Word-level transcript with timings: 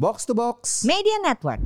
Box 0.00 0.24
to 0.24 0.32
Box. 0.32 0.88
Media 0.88 1.20
Network. 1.20 1.60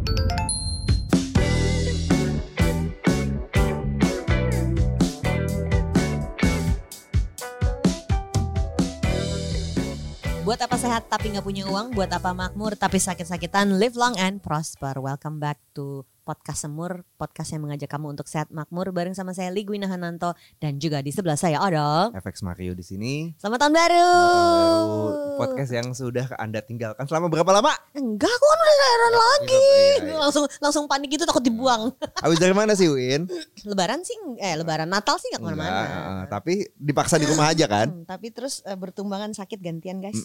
Buat 10.42 10.66
apa 10.66 10.74
sehat 10.74 11.06
tapi 11.06 11.30
nggak 11.30 11.46
punya 11.46 11.62
uang? 11.70 11.94
Buat 11.94 12.10
apa 12.10 12.34
makmur 12.34 12.74
tapi 12.74 12.98
sakit-sakitan? 12.98 13.78
Live 13.78 13.94
long 13.94 14.18
and 14.18 14.42
prosper. 14.42 14.98
Welcome 14.98 15.38
back 15.38 15.62
to 15.78 16.02
podcast 16.24 16.64
Semur, 16.64 17.04
podcast 17.14 17.52
yang 17.52 17.62
mengajak 17.62 17.86
kamu 17.86 18.10
untuk 18.10 18.24
sehat 18.24 18.48
makmur 18.48 18.88
bareng 18.90 19.12
sama 19.12 19.30
saya 19.30 19.52
Ligwina 19.52 19.84
Hananto 19.86 20.32
dan 20.56 20.80
juga 20.80 20.98
di 20.98 21.12
sebelah 21.12 21.36
saya 21.36 21.60
ada 21.60 22.08
FX 22.16 22.40
Mario 22.40 22.72
di 22.72 22.80
sini. 22.80 23.36
Selamat 23.36 23.60
tahun 23.60 23.74
baru. 23.76 24.08
Baru 24.08 24.92
podcast 25.36 25.70
yang 25.70 25.92
sudah 25.92 26.32
Anda 26.40 26.64
tinggalkan 26.64 27.04
selama 27.04 27.28
berapa 27.28 27.52
lama? 27.52 27.76
Enggak, 27.92 28.32
kok 28.32 28.48
udah 28.48 28.66
lebaran 28.66 29.12
lagi. 29.12 29.52
Iya, 29.52 29.96
iya. 30.00 30.16
Langsung 30.16 30.44
langsung 30.58 30.84
panik 30.88 31.12
gitu 31.12 31.28
takut 31.28 31.44
dibuang. 31.44 31.92
Habis 32.24 32.40
dari 32.40 32.56
mana 32.56 32.72
sih 32.72 32.88
Win? 32.88 33.28
lebaran 33.62 34.00
sih 34.00 34.16
eh 34.40 34.56
lebaran 34.56 34.88
Natal 34.88 35.20
sih 35.20 35.28
nggak 35.28 35.44
Enggak, 35.44 35.52
ke 35.52 35.60
mana-mana. 35.60 35.92
eh, 35.92 36.24
tapi 36.32 36.52
dipaksa 36.72 37.20
di 37.20 37.28
rumah 37.28 37.52
aja 37.52 37.68
kan? 37.68 37.92
Hmm, 37.92 38.08
tapi 38.08 38.32
terus 38.32 38.64
eh, 38.64 38.72
bertumbangan 38.74 39.36
sakit 39.36 39.60
gantian 39.60 40.00
guys. 40.00 40.24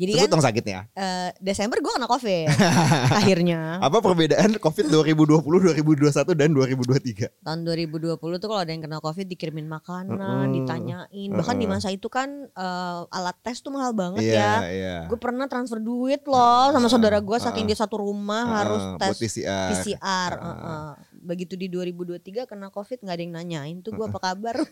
Jadi 0.00 0.10
Sebut 0.10 0.22
kan 0.22 0.32
dong 0.32 0.40
sakitnya. 0.40 0.80
eh, 0.90 1.28
Desember 1.38 1.76
gue 1.76 1.92
kena 1.92 2.08
covid 2.08 2.48
akhirnya. 3.20 3.76
Apa 3.78 4.00
perbedaan 4.00 4.56
COVID 4.56 4.88
2020, 4.88 5.44
2021 5.76 6.08
dan 6.32 6.48
2023? 6.50 7.44
Tahun 7.44 7.60
2020 7.60 8.16
tuh 8.16 8.48
kalau 8.48 8.58
ada 8.58 8.72
yang 8.72 8.80
kena 8.80 8.96
covid 8.98 9.28
dikirimin 9.28 9.68
makanan, 9.68 10.16
Mm-mm. 10.16 10.56
ditanyain. 10.56 11.30
Bahkan 11.30 11.52
di 11.54 11.68
Mm-mm. 11.68 11.76
masa 11.76 11.92
itu 11.92 12.08
kan 12.08 12.32
eh, 12.48 13.00
alat 13.10 13.36
tes 13.40 13.60
tuh 13.60 13.68
mahal 13.68 13.92
banget 13.92 14.24
Iya, 14.24 14.40
ya. 14.40 14.52
iya. 14.66 14.96
Gue 15.04 15.20
pernah 15.20 15.44
transfer 15.44 15.76
duit 15.76 16.24
loh 16.24 16.72
sama 16.72 16.88
saudara 16.88 17.20
gue 17.20 17.36
saking 17.36 17.58
Ah, 17.60 17.68
dia 17.68 17.78
satu 17.78 18.00
rumah 18.00 18.42
Ah, 18.42 18.56
harus 18.58 18.82
buat 18.96 19.12
tes 19.12 19.20
PCR. 19.20 19.68
PCR. 19.76 20.32
Ah. 20.32 20.48
heeh. 20.48 20.88
Begitu 21.20 21.52
di 21.54 21.68
2023 21.68 22.48
kena 22.48 22.72
covid 22.72 22.96
nggak 22.98 23.12
ada 23.12 23.20
yang 23.20 23.34
nanyain 23.34 23.76
tuh 23.78 23.92
gue 23.92 24.06
apa 24.06 24.16
kabar. 24.18 24.56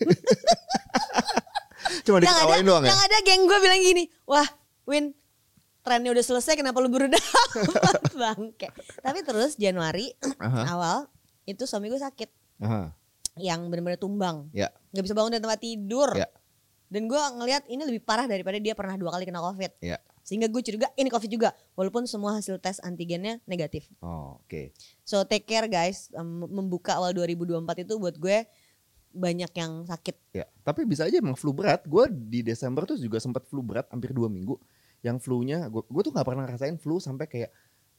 Cuma 2.00 2.18
diketawain 2.18 2.64
doang 2.64 2.80
ya? 2.82 2.88
yang 2.88 3.00
ada 3.02 3.16
geng 3.20 3.44
gue 3.44 3.58
bilang 3.58 3.76
gini, 3.78 4.04
wah 4.24 4.48
Win 4.84 5.12
trennya 5.80 6.10
udah 6.12 6.24
selesai 6.24 6.54
kenapa 6.54 6.78
lu 6.78 6.88
baru 6.88 7.08
dapat 7.08 8.02
bangke. 8.22 8.68
Tapi 9.00 9.18
terus 9.22 9.54
Januari 9.54 10.12
Aha, 10.38 10.62
awal 10.68 10.98
itu 11.44 11.64
suami 11.64 11.88
gue 11.88 11.96
sakit 11.96 12.28
aha. 12.60 12.92
yang 13.38 13.66
benar-benar 13.66 13.96
tumbang, 13.96 14.50
Ya, 14.52 14.68
nggak 14.92 15.04
bisa 15.04 15.14
bangun 15.16 15.32
dari 15.32 15.42
tempat 15.42 15.60
tidur. 15.60 16.10
Ya. 16.12 16.28
Dan 16.88 17.04
gue 17.04 17.16
ngelihat 17.20 17.68
ini 17.68 17.84
lebih 17.84 18.00
parah 18.00 18.24
daripada 18.24 18.56
dia 18.56 18.72
pernah 18.72 18.96
dua 18.96 19.12
kali 19.12 19.24
kena 19.24 19.40
covid. 19.40 19.76
ya. 19.80 19.96
Sehingga 20.24 20.44
gue 20.44 20.60
curiga 20.60 20.92
ini 20.92 21.08
covid 21.08 21.30
juga, 21.32 21.50
walaupun 21.72 22.04
semua 22.04 22.36
hasil 22.36 22.60
tes 22.60 22.84
antigennya 22.84 23.40
negatif. 23.44 23.88
Oh, 24.04 24.36
oke. 24.44 24.76
So 25.00 25.24
take 25.24 25.48
care 25.48 25.64
guys, 25.64 26.12
Em, 26.12 26.24
membuka 26.44 27.00
awal 27.00 27.16
2024 27.16 27.64
itu 27.80 27.96
buat 27.96 28.12
gue 28.12 28.44
banyak 29.08 29.48
yang 29.56 29.88
sakit. 29.88 30.36
Ya, 30.36 30.44
tapi 30.60 30.84
bisa 30.84 31.08
aja 31.08 31.16
emang 31.16 31.32
flu 31.32 31.56
berat. 31.56 31.80
Gue 31.88 32.12
di 32.12 32.44
Desember 32.44 32.84
tuh 32.84 33.00
juga 33.00 33.16
sempat 33.18 33.48
flu 33.48 33.64
berat 33.64 33.88
hampir 33.88 34.12
dua 34.12 34.28
minggu. 34.28 34.60
Yang 35.00 35.16
flu-nya, 35.22 35.70
gue 35.70 36.02
tuh 36.02 36.12
nggak 36.12 36.26
pernah 36.26 36.42
ngerasain 36.46 36.76
flu 36.76 36.98
sampai 36.98 37.26
kayak 37.26 37.50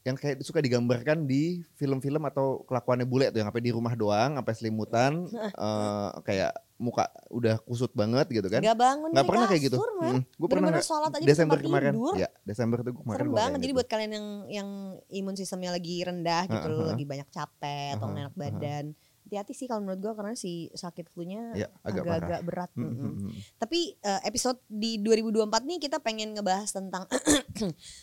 yang 0.07 0.15
kayak 0.15 0.39
suka 0.47 0.63
digambarkan 0.63 1.27
di 1.27 1.59
film-film 1.75 2.23
atau 2.23 2.63
kelakuannya 2.63 3.03
bule 3.03 3.27
tuh 3.35 3.43
yang 3.43 3.51
sampai 3.51 3.63
di 3.63 3.71
rumah 3.75 3.91
doang, 3.99 4.39
sampai 4.39 4.53
selimutan, 4.55 5.27
eh, 5.67 6.09
kayak 6.23 6.51
muka 6.79 7.11
udah 7.27 7.59
kusut 7.67 7.91
banget 7.91 8.23
gitu 8.31 8.47
kan. 8.47 8.63
Gak 8.63 8.79
bangun 8.79 9.11
Nggak 9.11 9.27
dari 9.27 9.31
pernah 9.35 9.47
kayak 9.51 9.63
gitu. 9.67 9.77
man. 9.99 10.23
gue 10.23 10.47
pernah 10.47 10.71
sholat 10.79 11.11
aja 11.11 11.25
Desember 11.27 11.59
kemarin. 11.59 11.91
tidur. 11.91 12.15
Ya, 12.15 12.29
Desember 12.47 12.79
tuh 12.79 12.95
kemarin 12.95 13.19
Serem 13.19 13.35
banget. 13.35 13.57
Jadi 13.59 13.67
gitu. 13.67 13.77
buat 13.83 13.87
kalian 13.91 14.11
yang 14.15 14.27
yang 14.47 14.69
imun 15.11 15.35
sistemnya 15.35 15.75
lagi 15.75 15.95
rendah 15.99 16.43
gitu 16.47 16.67
loh, 16.71 16.77
Uh-huh. 16.79 16.91
lagi 16.95 17.03
banyak 17.03 17.27
capek 17.27 17.87
atau 17.99 18.07
Uh-huh, 18.07 18.11
nggak 18.15 18.23
enak 18.23 18.35
badan. 18.39 18.85
Hati-hati 19.21 19.53
sih 19.53 19.65
kalau 19.65 19.81
menurut 19.81 19.99
gue 19.99 20.13
karena 20.13 20.33
si 20.33 20.51
sakit 20.71 21.05
flu-nya 21.07 21.53
Ya, 21.53 21.67
agak 21.81 22.01
agak-agak 22.01 22.41
berat. 22.41 22.71
Hmm, 22.73 22.85
Mm-mm. 22.87 23.11
hmm. 23.21 23.31
Tapi 23.57 23.79
eh, 23.95 24.21
episode 24.23 24.57
di 24.65 24.97
2024 24.97 25.45
nih 25.65 25.77
kita 25.79 25.97
pengen 25.99 26.33
ngebahas 26.33 26.69
tentang 26.69 27.05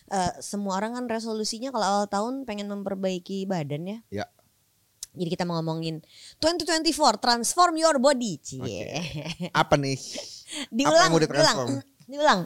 eh, 0.08 0.32
semua 0.38 0.76
orang 0.76 0.94
kan 0.94 1.04
resolusinya 1.06 1.70
kalau 1.70 1.86
awal 1.86 2.06
tahun 2.06 2.34
pengen 2.44 2.68
memperbaiki 2.68 3.44
badan 3.44 3.82
ya. 3.86 3.98
Ya. 4.12 4.26
Jadi 5.12 5.28
kita 5.30 5.42
mau 5.42 5.56
ngomongin 5.56 6.04
2024 6.38 6.92
transform 7.16 7.74
your 7.74 7.96
body. 7.96 8.36
Cie. 8.36 8.84
Apa 9.56 9.74
nih? 9.74 9.96
diulang, 10.68 11.08
Apa 11.08 11.16
diulang. 11.16 11.20
ditransform? 11.24 11.70
Diulang. 12.04 12.40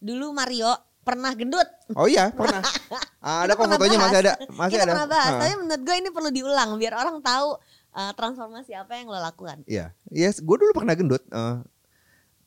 Dulu 0.00 0.32
Mario 0.32 0.72
pernah 1.00 1.36
gendut. 1.36 1.68
Oh 1.92 2.08
iya, 2.08 2.32
pernah. 2.32 2.64
ada 3.20 3.44
Kita 3.46 3.52
kok 3.54 3.68
fotonya 3.70 3.98
masih 4.00 4.18
ada. 4.20 4.32
Masih 4.48 4.72
kita 4.72 4.82
ada. 4.82 4.92
pernah 4.96 5.06
bahas, 5.06 5.30
Ah. 5.30 5.38
tapi 5.38 5.52
menurut 5.54 5.82
gue 5.84 5.94
ini 5.94 6.08
perlu 6.08 6.30
diulang 6.32 6.70
biar 6.74 6.92
orang 6.94 7.20
tahu 7.20 7.60
eh, 7.94 8.12
transformasi 8.12 8.74
apa 8.74 8.98
yang 8.98 9.06
lo 9.08 9.18
lakukan. 9.18 9.62
Iya, 9.64 9.94
yes, 10.10 10.38
gue 10.38 10.56
dulu 10.58 10.74
pernah 10.74 10.94
gendut. 10.94 11.22
Eh 11.30 11.56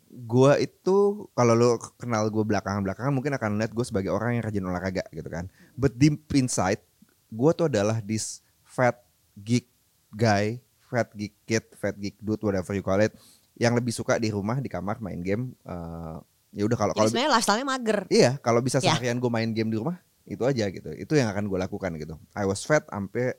gue 0.08 0.52
itu 0.64 0.98
kalau 1.36 1.54
lo 1.54 1.76
kenal 2.00 2.32
gue 2.32 2.40
belakangan-belakangan 2.40 3.12
mungkin 3.12 3.36
akan 3.36 3.60
lihat 3.60 3.76
gue 3.76 3.84
sebagai 3.84 4.08
orang 4.10 4.40
yang 4.40 4.44
rajin 4.48 4.64
olahraga 4.64 5.04
gitu 5.12 5.28
kan. 5.28 5.52
But 5.76 6.00
deep 6.00 6.24
inside, 6.32 6.80
gue 7.28 7.52
tuh 7.52 7.68
adalah 7.68 8.00
this 8.00 8.40
fat 8.64 9.04
geek 9.36 9.68
guy, 10.16 10.64
fat 10.88 11.12
geek 11.12 11.36
kid, 11.44 11.66
fat 11.76 11.96
geek 12.00 12.16
dude, 12.24 12.40
whatever 12.40 12.72
you 12.72 12.82
call 12.82 12.98
it, 12.98 13.12
yang 13.60 13.76
lebih 13.76 13.92
suka 13.92 14.16
di 14.16 14.32
rumah 14.32 14.64
di 14.64 14.72
kamar 14.72 15.04
main 15.04 15.20
game. 15.20 15.52
Eh 15.68 16.18
ya 16.56 16.64
udah 16.64 16.78
kalau 16.80 16.94
Jadi 16.96 17.00
kalau 17.04 17.10
sebenarnya 17.12 17.32
lifestyle-nya 17.38 17.68
mager. 17.68 18.00
iya 18.08 18.32
kalau 18.40 18.64
bisa 18.64 18.80
Ya. 18.80 18.96
seharian 18.96 19.20
gue 19.20 19.30
main 19.30 19.52
game 19.52 19.68
di 19.68 19.78
rumah 19.78 20.00
itu 20.24 20.42
aja 20.48 20.72
gitu. 20.72 20.90
Itu 20.96 21.14
yang 21.20 21.28
akan 21.30 21.52
gue 21.52 21.60
lakukan 21.60 21.92
gitu. 22.00 22.16
I 22.32 22.48
was 22.48 22.64
fat 22.64 22.88
sampai 22.88 23.36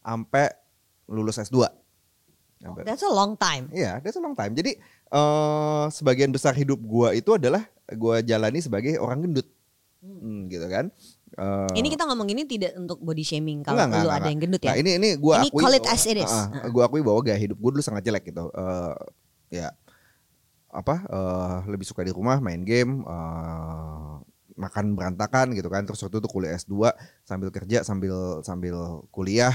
sampai 0.00 0.48
lulus 1.10 1.36
S2. 1.36 1.66
Sampai- 2.56 2.84
That's 2.84 3.02
a 3.02 3.08
long 3.08 3.34
time. 3.34 3.66
Iya, 3.70 3.98
that's 3.98 4.14
a 4.14 4.22
long 4.22 4.32
time. 4.32 4.52
Jadi 4.52 4.76
eh 5.10 5.84
sebagian 5.90 6.28
besar 6.28 6.52
hidup 6.52 6.78
gua 6.78 7.10
itu 7.10 7.32
adalah 7.32 7.64
gua 7.90 8.20
jalani 8.20 8.60
sebagai 8.60 8.94
orang 8.96 9.24
gendut. 9.24 9.48
Hmm, 10.00 10.46
gitu 10.46 10.64
kan. 10.64 10.88
Eh, 11.30 11.72
Ini 11.74 11.88
kita 11.88 12.04
ngomong 12.04 12.26
ini 12.26 12.42
tidak 12.42 12.74
untuk 12.74 12.98
body 12.98 13.20
shaming 13.20 13.60
kalau 13.60 13.76
Enggak, 13.76 13.86
enggak, 13.86 14.00
lu 14.00 14.06
enggak, 14.06 14.18
ada 14.18 14.28
yang 14.28 14.40
gendut 14.40 14.60
ya. 14.60 14.68
Nah, 14.68 14.76
ini 14.76 14.90
ini 14.96 15.08
gua 15.16 15.34
Ini 15.38 15.48
akui 15.48 15.60
call 15.60 15.74
it 15.74 15.86
as 15.86 16.04
it 16.04 16.18
is. 16.18 16.28
Ah, 16.28 16.46
ah, 16.48 16.68
gua 16.68 16.82
akui 16.84 17.00
bahwa 17.00 17.20
gaya 17.20 17.38
hidup 17.38 17.56
gua 17.56 17.70
dulu 17.70 17.82
sangat 17.82 18.02
jelek 18.02 18.28
gitu. 18.28 18.44
Eh 18.48 18.94
ya 19.50 19.68
apa 20.70 20.94
eh 21.02 21.56
lebih 21.66 21.82
suka 21.82 22.00
di 22.00 22.12
rumah 22.12 22.38
main 22.38 22.62
game 22.62 23.02
eh 23.02 24.14
makan 24.54 24.92
berantakan 24.92 25.50
gitu 25.50 25.66
kan 25.66 25.82
terus 25.82 25.98
waktu 25.98 26.20
itu 26.20 26.28
kuliah 26.28 26.52
S2 26.52 26.92
sambil 27.24 27.48
kerja 27.48 27.80
sambil 27.80 28.14
sambil 28.44 28.76
kuliah 29.08 29.50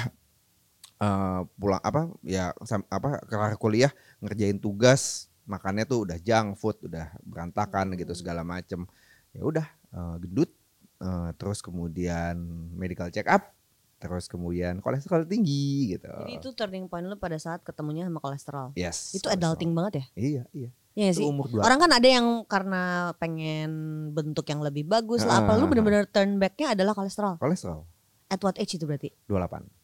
eh 0.95 1.41
pulang 1.53 1.81
apa 1.81 2.01
ya 2.21 2.55
sam- 2.61 2.87
apa 2.87 3.19
kelar 3.23 3.55
kuliah 3.55 3.91
ngerjain 4.19 4.55
tugas 4.55 5.27
makannya 5.43 5.83
tuh 5.83 6.03
udah 6.03 6.17
junk 6.17 6.55
food 6.55 6.79
udah 6.81 7.11
berantakan 7.21 7.93
gitu 7.93 8.09
Hmm. 8.09 8.17
segala 8.17 8.41
macem 8.41 8.87
ya 9.29 9.41
udah 9.41 9.65
eh, 9.91 10.15
gendut 10.19 10.51
eh, 10.97 11.29
terus 11.35 11.59
kemudian 11.59 12.39
medical 12.71 13.09
check 13.09 13.27
up 13.27 13.51
terus 13.95 14.25
kemudian 14.25 14.79
kolesterol 14.79 15.23
tinggi 15.23 15.93
gitu 15.93 16.07
Jadi 16.07 16.33
itu 16.37 16.49
turning 16.51 16.85
point 16.85 17.03
lu 17.03 17.15
pada 17.15 17.35
saat 17.35 17.59
ketemunya 17.59 18.03
sama 18.03 18.19
kolesterol. 18.19 18.71
yes 18.73 19.11
Itu 19.11 19.25
kolesterol. 19.25 19.35
adulting 19.35 19.71
banget 19.71 19.93
ya? 19.93 20.05
iya 20.15 20.43
iya 20.51 20.69
Iya 20.95 21.11
sih. 21.11 21.27
umur 21.27 21.51
Orang 21.57 21.75
kan 21.77 21.91
ada 21.91 22.07
yang 22.07 22.23
karena 22.45 22.81
pengen 23.15 23.71
bentuk 24.11 24.47
yang 24.47 24.63
lebih 24.63 24.83
bagus 24.85 25.23
lah. 25.23 25.43
Apa 25.43 25.59
lu 25.59 25.67
bener-bener 25.67 26.07
turn 26.07 26.39
back-nya 26.39 26.71
adalah 26.71 26.95
kolesterol. 26.95 27.35
kolesterol 27.35 27.83
At 28.25 28.39
what 28.39 28.55
age 28.55 28.73
itu 28.73 28.83
berarti? 28.83 29.11
28 29.27 29.74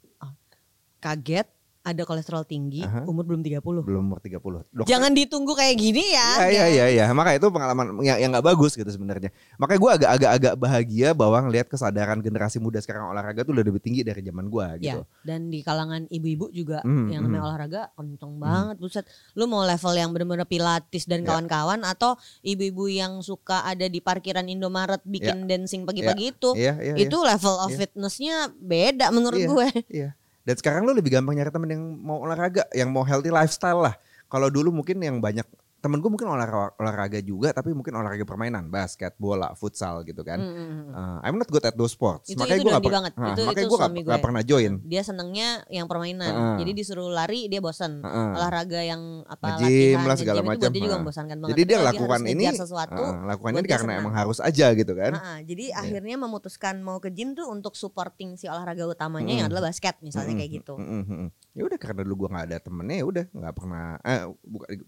Kaget 1.02 1.50
ada 1.82 2.06
kolesterol 2.06 2.46
tinggi, 2.46 2.86
Aha. 2.86 3.10
umur 3.10 3.26
belum 3.26 3.42
30. 3.42 3.58
belum 3.82 4.06
umur 4.06 4.22
30 4.22 4.38
Dokter- 4.70 4.86
Jangan 4.86 5.18
ditunggu 5.18 5.58
kayak 5.58 5.82
gini 5.82 6.14
ya. 6.14 6.30
Iya 6.38 6.46
iya 6.46 6.66
iya 6.70 6.86
iya. 6.94 7.06
Makanya 7.10 7.42
itu 7.42 7.50
pengalaman 7.50 7.98
yang 8.06 8.22
yang 8.22 8.30
nggak 8.30 8.46
bagus 8.46 8.78
gitu 8.78 8.86
sebenarnya. 8.86 9.34
Makanya 9.58 9.80
gue 9.82 9.92
agak 9.98 10.10
agak 10.14 10.32
agak 10.32 10.54
bahagia 10.56 11.18
bahwa 11.18 11.42
ngelihat 11.42 11.66
kesadaran 11.66 12.22
generasi 12.22 12.62
muda 12.62 12.78
sekarang 12.78 13.10
olahraga 13.10 13.42
tuh 13.42 13.58
udah 13.58 13.66
lebih 13.66 13.82
tinggi 13.82 14.06
dari 14.06 14.22
zaman 14.22 14.46
gue 14.46 14.66
Ya, 14.78 14.94
gitu. 14.94 15.10
dan 15.26 15.50
di 15.50 15.66
kalangan 15.66 16.06
ibu-ibu 16.06 16.54
juga 16.54 16.86
Hmm, 16.86 17.10
yang 17.10 17.26
namanya 17.26 17.40
hmm. 17.40 17.50
olahraga 17.50 17.82
kenceng 17.98 18.34
banget 18.38 18.76
buset. 18.78 19.06
Lu 19.34 19.50
mau 19.50 19.66
level 19.66 19.94
yang 19.96 20.14
bener-bener 20.14 20.46
pilatis 20.46 21.10
dan 21.10 21.26
Ya. 21.26 21.34
kawan-kawan 21.34 21.82
atau 21.82 22.14
ibu-ibu 22.46 22.94
yang 22.94 23.26
suka 23.26 23.66
ada 23.66 23.90
di 23.90 23.98
parkiran 23.98 24.46
Indomaret 24.46 25.02
bikin 25.02 25.50
dancing 25.50 25.82
pagi-pagi 25.82 26.30
itu. 26.30 26.54
Iya 26.54 26.78
iya. 26.78 26.94
itu 26.96 27.18
level 27.18 27.58
of 27.58 27.74
Iya. 27.74 27.78
fitnessnya 27.80 28.36
beda 28.54 29.10
menurut 29.10 29.42
Iya. 29.42 29.50
gue. 29.50 29.68
Iya. 29.90 30.10
Dan 30.42 30.56
sekarang 30.58 30.90
lu 30.90 30.98
lebih 30.98 31.14
gampang 31.14 31.38
nyari 31.38 31.52
temen 31.54 31.70
yang 31.70 31.84
mau 32.02 32.22
olahraga, 32.26 32.66
yang 32.74 32.90
mau 32.90 33.06
healthy 33.06 33.30
lifestyle 33.30 33.82
lah. 33.82 33.96
Kalau 34.32 34.48
dulu 34.50 34.74
mungkin 34.74 34.98
yang 35.04 35.22
banyak 35.22 35.46
temen 35.82 35.98
gue 35.98 36.08
mungkin 36.08 36.30
olahraga, 36.30 36.78
olahraga 36.78 37.20
juga 37.20 37.50
tapi 37.50 37.74
mungkin 37.74 37.92
olahraga 37.92 38.22
permainan 38.22 38.70
basket 38.70 39.18
bola 39.18 39.52
futsal 39.52 40.02
gitu 40.02 40.22
kan 40.22 40.38
Mm, 40.38 40.48
mm, 40.48 40.70
mm. 40.88 40.92
Uh, 40.92 41.18
I'm 41.22 41.36
not 41.36 41.48
good 41.48 41.62
at 41.62 41.74
those 41.74 41.92
sports 41.92 42.30
Itu- 42.30 42.38
makanya 42.38 42.56
itu 42.56 42.64
gue 42.64 42.74
gak, 42.78 42.86
banget. 42.88 43.14
Nah, 43.16 43.28
Itu- 43.32 43.44
makanya 43.44 43.58
itu 43.58 43.66
gue 43.68 43.76
gak, 43.76 43.84
suami 43.84 44.00
gak 44.00 44.08
gue. 44.08 44.22
pernah 44.22 44.42
join 44.44 44.74
Dia 44.84 45.02
senengnya 45.02 45.50
yang 45.68 45.86
permainan. 45.86 46.30
Heeh. 46.30 46.56
Jadi 46.60 46.72
disuruh 46.76 47.10
lari 47.10 47.48
dia 47.48 47.58
bosan. 47.58 48.00
Heeh. 48.00 48.30
Olahraga 48.32 48.80
yang 48.80 49.02
apa 49.26 49.58
Nge-gym 49.58 49.66
latihan, 49.66 50.06
lah 50.06 50.16
segala 50.16 50.40
macam. 50.44 50.70
dia 50.70 50.82
juga 50.82 50.96
membosankan 50.96 51.38
banget. 51.40 51.52
Jadi 51.52 51.64
dia 51.66 51.78
lakukan 51.82 52.22
ini, 52.24 52.44
sesuatu. 52.54 53.02
Uh, 53.02 53.16
lakukannya 53.26 53.62
karena 53.64 53.82
senang. 53.90 54.02
emang 54.02 54.14
harus 54.14 54.38
aja 54.38 54.68
gitu 54.72 54.94
kan 54.94 55.12
Heeh, 55.14 55.38
jadi 55.46 55.66
Iya. 55.68 55.80
akhirnya 55.82 56.16
memutuskan 56.20 56.76
mau 56.80 56.98
ke 56.98 57.10
gym 57.10 57.34
tuh 57.34 57.48
untuk 57.48 57.74
supporting 57.74 58.36
si 58.36 58.46
olahraga 58.46 58.86
utamanya 58.86 59.28
yang 59.28 59.38
Mm-mm. 59.42 59.50
adalah 59.50 59.68
basket 59.68 59.98
misalnya 60.00 60.30
Mm-mm, 60.30 60.40
kayak 60.40 60.52
gitu. 60.54 60.74
mm-mm, 60.76 61.02
mm-mm. 61.04 61.30
Ya 61.52 61.64
udah 61.64 61.76
karena 61.76 62.02
dulu 62.02 62.16
gue 62.18 62.30
nggak 62.32 62.46
ada 62.48 62.58
temennya 62.58 62.96
ya 62.96 63.06
udah 63.06 63.26
nggak 63.30 63.54
pernah 63.54 63.86
eh 64.02 64.24
buka- 64.42 64.70
eh, 64.72 64.80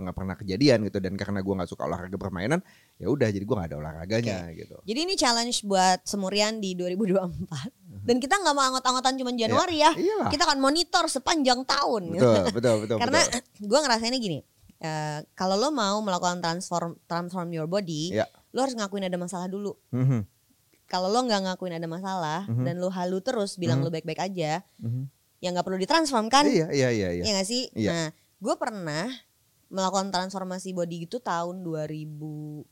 nggak 0.00 0.16
pernah 0.16 0.34
kejadian 0.34 0.78
gitu 0.82 0.98
dan 0.98 1.14
karena 1.14 1.38
gue 1.38 1.54
nggak 1.54 1.68
suka 1.68 1.84
olahraga 1.84 2.16
permainan 2.16 2.64
ya 2.96 3.06
udah 3.06 3.28
jadi 3.28 3.40
gue 3.40 3.52
nggak 3.54 3.68
ada 3.68 3.78
olahraganya 3.78 4.38
gitu 4.54 4.76
Jadi 4.82 5.00
ini 5.02 5.14
challenge 5.14 5.60
buat 5.62 6.00
Semurian 6.02 6.58
di 6.58 6.72
2024. 6.72 8.08
Dan 8.08 8.16
kita 8.16 8.34
nggak 8.36 8.54
mau 8.54 8.64
anggot-anggotan 8.64 9.14
cuma 9.16 9.32
Januari 9.32 9.76
ya. 9.78 9.92
iyalah 9.92 10.28
Kita 10.28 10.42
akan 10.44 10.58
monitor 10.58 11.04
sepanjang 11.06 11.60
tahun. 11.62 12.02
betul 12.10 12.44
betul 12.50 12.74
betul 12.80 12.96
Karena 12.96 13.20
gue 13.66 13.78
ngerasainnya 13.78 14.16
gini. 14.18 14.38
eh, 14.78 15.20
kalau 15.32 15.56
lo 15.56 15.68
mau 15.70 16.00
melakukan 16.00 16.36
transform 16.38 17.00
transform 17.04 17.48
your 17.50 17.64
body, 17.64 18.12
Ya. 18.12 18.24
lo 18.50 18.60
harus 18.60 18.72
ngakuin 18.74 19.04
ada 19.04 19.16
masalah 19.16 19.44
dulu. 19.46 19.72
Mhm, 19.90 20.24
Kalau 20.86 21.08
lo 21.08 21.18
nggak 21.18 21.42
ngakuin 21.42 21.74
ada 21.74 21.84
masalah 21.86 22.44
Mhm. 22.44 22.62
dan 22.62 22.74
lo 22.76 22.88
halu 22.88 23.18
terus 23.18 23.56
bilang 23.56 23.80
Mhm. 23.80 23.84
lo 23.84 23.90
baik-baik 23.90 24.20
aja, 24.22 24.60
mhm. 24.78 25.08
Ya 25.38 25.50
nggak 25.50 25.62
perlu 25.62 25.76
ditransform 25.76 26.26
kan? 26.28 26.44
iya 26.46 26.68
iya 26.70 26.88
iya 26.90 27.08
iya 27.12 27.22
Iya 27.24 27.32
gak 27.36 27.48
sih? 27.48 27.62
Iya. 27.72 27.90
Nah, 27.90 28.06
gue 28.36 28.54
pernah 28.56 29.06
melakukan 29.66 30.08
transformasi 30.08 30.72
body 30.72 31.04
gitu 31.04 31.18
tahun 31.18 31.60
2017 31.60 32.64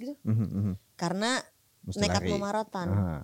gitu. 0.00 0.14
Mhm, 0.22 0.46
mhm. 0.46 0.74
Karena 0.94 1.40
Mesti 1.82 2.00
nekat 2.00 2.22
lari. 2.22 2.30
mau 2.30 2.40
maraton. 2.40 2.88
Aha, 2.88 3.18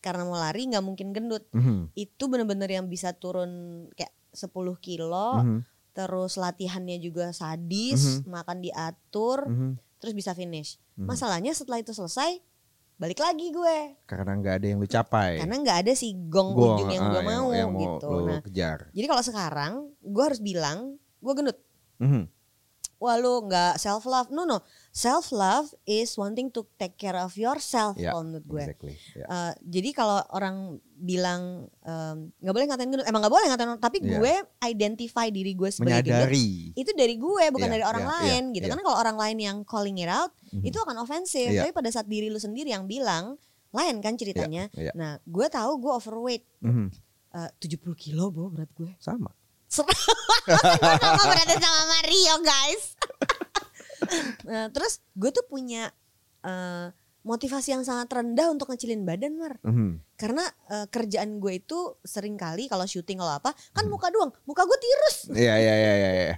Karena 0.00 0.22
mau 0.24 0.34
lari 0.34 0.66
nggak 0.66 0.84
mungkin 0.84 1.12
gendut. 1.12 1.46
mhm, 1.50 1.94
Itu 1.94 2.26
bener-bener 2.26 2.68
yang 2.68 2.86
bisa 2.86 3.12
turun 3.12 3.50
kayak 3.94 4.12
10 4.32 4.50
kilo. 4.76 5.40
mhm, 5.40 5.60
Terus 5.90 6.34
latihannya 6.34 6.98
juga 6.98 7.30
sadis. 7.30 8.22
Makan 8.24 8.58
diatur. 8.60 9.46
mhm, 9.46 9.78
Terus 9.98 10.14
bisa 10.14 10.32
finish. 10.32 10.78
mhm. 10.96 11.06
Masalahnya 11.06 11.52
setelah 11.52 11.78
itu 11.78 11.92
selesai. 11.92 12.40
Balik 13.00 13.16
lagi 13.16 13.48
gue. 13.48 13.76
karena 14.04 14.36
nggak 14.36 14.54
ada 14.60 14.66
yang 14.68 14.76
lu 14.76 14.84
capai 14.84 15.40
Karena 15.40 15.56
nggak 15.56 15.78
ada 15.88 15.92
si 15.96 16.12
gong, 16.28 16.52
Gong, 16.52 16.84
ujung 16.84 16.90
yang 16.92 17.04
ah, 17.08 17.12
gue 17.16 17.22
mau, 17.24 17.46
yang 17.48 17.72
mau 17.72 17.80
gitu. 17.80 18.06
lu 18.12 18.28
Nah, 18.28 18.40
kejar 18.44 18.78
jadi 18.92 19.06
kalau 19.08 19.22
sekarang 19.24 19.72
gue 20.04 20.20
harus 20.24 20.40
bilang 20.44 21.00
gue 21.24 21.32
gendut. 21.32 21.58
Mhm, 21.96 22.28
wah 23.00 23.16
lu 23.16 23.42
nggak 23.42 23.74
self 23.76 24.04
love 24.04 24.28
no 24.28 24.44
no. 24.44 24.60
Self 24.90 25.30
love 25.30 25.66
is 25.84 26.12
wanting 26.14 26.48
to 26.48 26.66
take 26.74 26.94
care 26.94 27.16
of 27.16 27.32
yourself 27.32 27.94
Ya, 27.94 28.10
kalau 28.10 28.26
menurut 28.26 28.44
gue. 28.44 28.60
exactly. 28.60 28.94
Ya. 29.14 29.24
Eh, 29.24 29.52
jadi 29.64 29.88
kalau 29.90 30.20
orang 30.30 30.56
bilang 30.92 31.64
nggak 32.36 32.52
boleh 32.52 32.66
ngatain 32.66 32.88
gendut. 32.88 33.06
Emang 33.06 33.20
nggak 33.20 33.32
boleh 33.32 33.46
ngatain 33.48 33.68
orang 33.68 33.80
tapi 33.80 33.98
Iya. 33.98 34.10
gue 34.12 34.34
identify 34.66 35.26
diri 35.28 35.52
gue 35.52 35.70
sebagai 35.70 36.02
gendut 36.02 36.28
menyadari. 36.28 36.74
itu 36.74 36.90
dari 36.92 37.16
gue 37.16 37.44
bukan 37.48 37.66
Iya, 37.66 37.74
dari 37.74 37.84
orang 37.86 38.04
iya, 38.04 38.12
lain 38.12 38.42
iya, 38.44 38.52
gitu 38.52 38.64
iya. 38.64 38.70
karena 38.70 38.84
kalau 38.84 38.98
orang 38.98 39.16
lain 39.16 39.38
yang 39.40 39.56
calling 39.64 39.96
it 39.96 40.10
out 40.10 40.30
Mhm. 40.50 40.64
itu 40.64 40.76
akan 40.76 40.96
ofensif 40.98 41.48
Iya. 41.48 41.60
tapi 41.62 41.72
pada 41.72 41.88
saat 41.88 42.04
diri 42.04 42.28
lu 42.28 42.36
sendiri 42.36 42.68
yang 42.68 42.84
bilang 42.84 43.40
lain 43.70 43.96
kan 43.98 44.14
ceritanya. 44.14 44.66
Iya, 44.70 44.90
iya. 44.90 44.92
nah 44.92 45.16
gue 45.22 45.46
tahu 45.48 45.78
gue 45.78 45.92
overweight. 45.94 46.44
Mhm, 46.60 46.86
eh, 47.32 47.50
70 47.56 47.94
kilo 47.94 48.28
bo 48.28 48.50
berat 48.50 48.68
gue. 48.72 48.90
Sama 48.98 49.30
sama 49.70 49.88
berada 51.30 51.54
sama 51.56 51.82
Mario 51.88 52.34
guys. 52.42 52.84
nah, 54.50 54.66
terus 54.68 54.98
gue 55.14 55.30
tuh 55.30 55.46
punya 55.46 55.94
eh, 56.42 56.90
motivasi 57.20 57.76
yang 57.76 57.84
sangat 57.84 58.10
rendah 58.10 58.50
untuk 58.50 58.66
ngecilin 58.66 59.04
badan 59.04 59.38
Mar. 59.38 59.54
Mhm, 59.62 60.02
Karena 60.16 60.42
eh, 60.68 60.86
kerjaan 60.88 61.38
gue 61.38 61.52
itu 61.56 61.78
sering 62.02 62.34
kali 62.34 62.66
kalau 62.66 62.82
syuting 62.82 63.22
kalau 63.22 63.38
apa 63.38 63.54
kan 63.70 63.86
Hmm. 63.86 63.92
muka 63.92 64.10
doang, 64.10 64.34
muka 64.42 64.66
gue 64.66 64.78
tirus. 64.78 65.16
Iya 65.30 65.54
iya 65.54 65.74
iya 65.76 65.92
iya. 65.94 66.36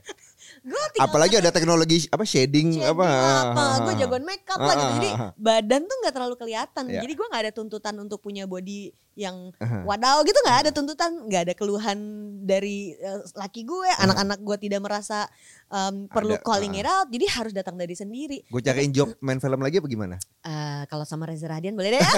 Gue 0.62 0.79
Apalagi 1.03 1.43
ada 1.43 1.50
teknologi 1.50 2.06
apa 2.06 2.23
shading, 2.23 2.79
shading 2.79 2.87
apa? 2.87 3.06
apa, 3.50 3.62
gue 3.82 3.94
jagoan 3.99 4.23
makeup 4.23 4.62
lah 4.62 4.75
gitu. 4.79 4.93
Jadi 5.03 5.11
badan 5.35 5.82
tuh 5.91 5.97
nggak 6.06 6.14
terlalu 6.14 6.35
kelihatan. 6.38 6.85
Iya. 6.87 7.03
Jadi 7.03 7.12
gue 7.19 7.26
nggak 7.26 7.43
ada 7.43 7.53
tuntutan 7.53 7.94
untuk 7.99 8.23
punya 8.23 8.47
body 8.47 8.94
yang 9.19 9.50
wadaw 9.85 10.23
gitu 10.23 10.38
nggak 10.47 10.59
ada 10.62 10.70
tuntutan, 10.70 11.11
nggak 11.26 11.43
ada 11.50 11.55
keluhan 11.59 11.99
dari 12.47 12.94
eh, 12.94 13.20
laki 13.35 13.67
gue, 13.67 13.91
anak-anak 14.06 14.38
gue 14.38 14.56
tidak 14.70 14.81
merasa 14.87 15.26
em, 15.67 16.06
perlu 16.06 16.38
Ada, 16.38 16.47
calling 16.47 16.73
ah. 16.79 16.81
it 16.81 16.87
out. 16.87 17.06
Jadi 17.11 17.26
harus 17.26 17.53
datang 17.53 17.75
dari 17.75 17.99
sendiri. 17.99 18.38
Gue 18.47 18.62
cariin 18.62 18.94
job 18.94 19.19
main 19.19 19.43
film 19.43 19.59
lagi 19.59 19.82
apa 19.82 19.88
gimana? 19.91 20.17
Eh, 20.47 20.82
kalau 20.87 21.03
sama 21.03 21.26
Reza 21.26 21.50
Radian 21.50 21.75
boleh 21.75 21.99
deh. 21.99 22.03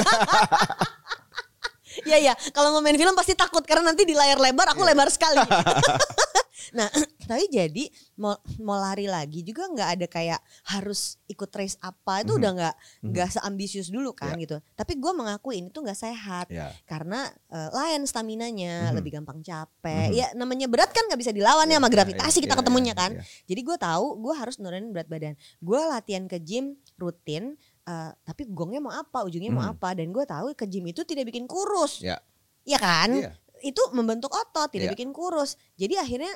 Iya 2.02 2.18
ya, 2.18 2.34
kalau 2.50 2.74
mau 2.74 2.82
main 2.82 2.98
film 2.98 3.14
pasti 3.14 3.38
takut 3.38 3.62
karena 3.62 3.94
nanti 3.94 4.02
di 4.02 4.18
layar 4.18 4.42
lebar 4.42 4.74
aku 4.74 4.82
Iya. 4.82 4.90
lebar 4.90 5.08
sekali. 5.14 5.38
nah, 6.72 6.86
tapi 7.28 7.48
jadi 7.48 7.84
mau 8.16 8.32
mau 8.60 8.76
lari 8.76 9.04
lagi 9.04 9.42
juga 9.42 9.66
nggak 9.66 9.88
ada 9.96 10.06
kayak 10.06 10.40
harus 10.68 11.18
ikut 11.26 11.50
race 11.50 11.76
apa 11.78 12.20
itu 12.20 12.32
Mhm. 12.32 12.38
udah 12.38 12.50
nggak 12.54 12.74
Mhm. 12.74 13.08
nggak 13.10 13.28
seambisius 13.32 13.88
dulu 13.88 14.12
kan 14.12 14.34
gitu. 14.36 14.58
Tapi 14.72 14.94
gue 14.94 15.12
mengakui 15.12 15.58
ini 15.58 15.68
tuh 15.68 15.82
nggak 15.82 15.98
sehat 15.98 16.46
Ya. 16.48 16.70
karena 16.84 17.26
eh, 17.50 17.70
lain 17.70 18.04
staminanya 18.04 18.90
Mhm. 18.90 18.94
lebih 18.94 19.10
gampang 19.14 19.38
capek. 19.40 20.10
Mhm. 20.10 20.14
Ya 20.14 20.26
namanya 20.32 20.66
berat 20.66 20.90
kan 20.90 21.06
nggak 21.06 21.20
bisa 21.20 21.30
dilawan 21.30 21.66
ya 21.66 21.76
sama 21.76 21.88
gravitasi 21.88 22.38
kita 22.38 22.54
Iya, 22.54 22.60
ketemunya 22.60 22.92
iya, 22.92 23.00
kan. 23.00 23.10
iya. 23.14 23.22
Jadi 23.44 23.60
gue 23.62 23.76
tahu 23.76 24.06
gue 24.18 24.34
harus 24.34 24.56
nurunin 24.58 24.90
berat 24.90 25.06
badan. 25.06 25.34
Gue 25.58 25.80
latihan 25.80 26.24
ke 26.24 26.38
gym 26.38 26.74
rutin, 26.94 27.54
eh, 27.84 28.10
tapi 28.22 28.46
gongnya 28.46 28.78
mau 28.78 28.90
apa, 28.90 29.22
ujungnya 29.22 29.50
mau 29.50 29.62
Hmm. 29.62 29.74
apa. 29.74 29.92
Dan 29.92 30.10
gue 30.10 30.24
tahu 30.24 30.52
ke 30.52 30.64
gym 30.64 30.86
itu 30.86 31.02
tidak 31.02 31.28
bikin 31.28 31.44
kurus, 31.44 32.00
Ya. 32.00 32.18
ya 32.62 32.78
kan? 32.78 33.10
Iya. 33.10 33.32
Itu 33.64 33.80
membentuk 33.96 34.28
otot, 34.28 34.68
tidak 34.68 34.92
Iya. 34.92 34.94
bikin 34.94 35.10
kurus. 35.10 35.56
Jadi 35.74 35.96
akhirnya 35.96 36.28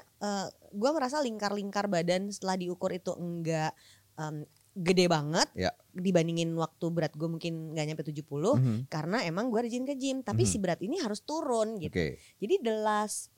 gue 0.73 0.91
merasa 0.91 1.21
lingkar-lingkar 1.21 1.85
badan 1.87 2.33
setelah 2.33 2.57
diukur 2.57 2.89
itu 2.91 3.13
enggak 3.13 3.77
em, 4.17 4.49
gede 4.75 5.07
banget 5.07 5.47
Iya. 5.55 5.71
dibandingin 5.93 6.55
waktu 6.55 6.87
berat 6.89 7.13
gue 7.13 7.27
mungkin 7.27 7.75
nggak 7.75 7.87
nyampe 7.87 8.03
70 8.03 8.57
Mhm, 8.57 8.87
karena 8.87 9.23
emang 9.23 9.51
gue 9.51 9.61
rajin 9.61 9.85
ke 9.85 9.95
gym. 9.95 10.23
Tapi 10.23 10.43
Mhm. 10.43 10.49
si 10.49 10.57
berat 10.57 10.81
ini 10.81 10.97
harus 10.99 11.21
turun 11.21 11.77
gitu. 11.77 11.93
Oke. 11.93 12.17
Jadi 12.39 12.55
the 12.63 12.75
last 12.79 13.29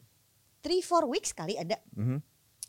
3-4 0.61 1.05
weeks 1.05 1.33
kali 1.33 1.57
ada 1.57 1.81
Mhm. 1.93 2.21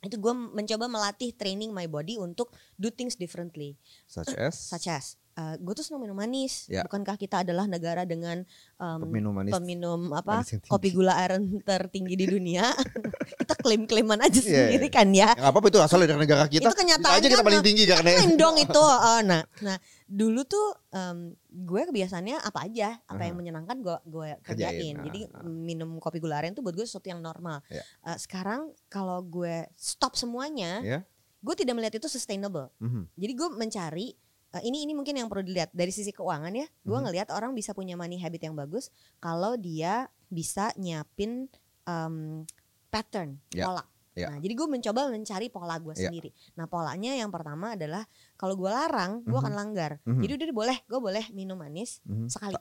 itu 0.02 0.16
gue 0.18 0.34
mencoba 0.34 0.88
melatih 0.88 1.30
training 1.32 1.70
my 1.70 1.86
body 1.86 2.18
untuk 2.18 2.50
do 2.74 2.90
things 2.90 3.14
differently 3.14 3.78
Such 4.08 4.34
as 4.34 4.58
such 4.58 4.90
as 4.90 5.21
gue 5.58 5.74
tuh 5.74 5.82
senang 5.82 6.02
minum 6.02 6.14
manis 6.14 6.68
Ya. 6.68 6.84
bukankah 6.84 7.16
kita 7.16 7.42
adalah 7.42 7.66
negara 7.66 8.04
dengan 8.04 8.44
um, 8.76 9.00
peminum 9.02 9.32
manis. 9.32 9.52
peminum 9.52 10.12
apa 10.12 10.42
manis 10.42 10.60
kopi 10.66 10.90
gula 10.90 11.16
aren 11.16 11.60
tertinggi 11.60 12.16
di 12.16 12.26
dunia 12.28 12.68
kita 13.40 13.56
klaim 13.58 13.84
klaiman 13.84 14.20
aja 14.20 14.38
Iya, 14.38 14.68
sendiri 14.68 14.88
iya. 14.88 14.94
kan 14.94 15.08
ya 15.10 15.30
Nggak 15.32 15.50
apa-apa 15.50 15.68
itu 15.68 15.80
asal 15.80 15.98
dari 16.00 16.16
negara 16.16 16.46
kita. 16.46 16.64
Itu 16.64 16.74
kenyataannya 16.74 17.14
Kita 17.14 17.22
aja 17.22 17.28
kita 17.32 17.44
paling 17.44 17.62
tinggi 17.62 17.84
karena 17.86 18.10
dong 18.34 18.56
itu 18.58 18.84
Eh, 19.12 19.22
nah 19.24 19.42
nah 19.62 19.78
dulu 20.06 20.44
tuh 20.44 20.66
em, 20.90 21.18
gue 21.48 21.82
kebiasaannya 21.86 22.38
apa 22.38 22.60
aja 22.62 23.00
apa 23.02 23.24
yang 23.24 23.36
menyenangkan 23.36 23.80
gue 23.80 23.98
gue 24.06 24.30
Kerjain, 24.42 24.76
kerjain 24.76 24.96
jadi 25.02 25.20
ah, 25.30 25.40
ah. 25.40 25.48
minum 25.48 25.96
kopi 25.98 26.20
gula 26.20 26.38
aren 26.38 26.52
tuh 26.52 26.60
buat 26.60 26.74
gue 26.74 26.84
sesuatu 26.84 27.08
yang 27.08 27.20
normal 27.20 27.64
Ya. 27.68 27.84
Eh, 28.04 28.18
sekarang 28.18 28.76
kalau 28.88 29.20
gue 29.22 29.64
stop 29.74 30.14
semuanya 30.14 30.80
Ya. 30.82 31.00
gue 31.40 31.56
tidak 31.56 31.74
melihat 31.74 31.96
itu 31.96 32.08
sustainable 32.08 32.68
Mhm. 32.78 33.08
Jadi 33.14 33.34
gue 33.34 33.50
mencari 33.52 34.08
eh, 34.52 34.62
ini 34.62 34.84
ini 34.84 34.92
mungkin 34.92 35.16
yang 35.16 35.28
perlu 35.28 35.42
dilihat 35.42 35.72
dari 35.72 35.90
sisi 35.90 36.12
keuangan 36.12 36.52
ya. 36.52 36.68
Gue 36.82 36.96
Mhm. 36.96 37.04
ngelihat 37.08 37.28
orang 37.32 37.52
bisa 37.52 37.72
punya 37.72 37.96
money 37.96 38.18
habit 38.18 38.44
yang 38.44 38.54
bagus 38.54 38.92
kalau 39.18 39.56
dia 39.56 40.06
bisa 40.28 40.72
nyiapin 40.76 41.48
em, 41.82 42.46
pattern 42.88 43.42
Ya, 43.50 43.66
pola. 43.66 43.84
ya. 44.14 44.30
Nah, 44.30 44.38
jadi 44.38 44.54
gue 44.54 44.68
mencoba 44.70 45.10
mencari 45.10 45.48
pola 45.48 45.76
gue 45.76 45.92
Ya. 45.94 46.08
sendiri. 46.08 46.30
Nah, 46.54 46.68
polanya 46.68 47.12
yang 47.12 47.28
pertama 47.28 47.74
adalah 47.74 48.06
kalau 48.36 48.54
gue 48.54 48.68
larang, 48.68 49.24
gue 49.24 49.34
Mhm. 49.34 49.42
akan 49.42 49.54
langgar. 49.54 49.92
Mhm. 50.04 50.22
Jadi 50.22 50.32
udah 50.38 50.46
boleh, 50.54 50.78
gue 50.84 51.00
boleh 51.00 51.26
minum 51.32 51.56
manis 51.56 52.00
Mhm. 52.04 52.28
sekali. 52.28 52.56